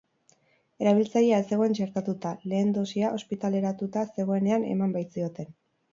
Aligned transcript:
Erabiltzailea 0.85 1.41
ez 1.43 1.51
zegoen 1.57 1.77
txertatuta, 1.79 2.31
lehen 2.53 2.73
dosia 2.79 3.13
ospitaleratuta 3.19 4.07
zegoenean 4.17 4.67
eman 4.75 4.97
baitzioten. 4.97 5.55